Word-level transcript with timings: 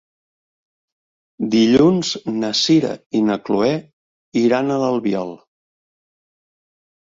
Dilluns 1.55 2.13
na 2.39 2.49
Sira 2.61 2.95
i 3.21 3.23
na 3.29 3.39
Chloé 3.51 3.71
iran 4.43 4.71
a 4.71 4.81
l'Albiol. 4.87 5.37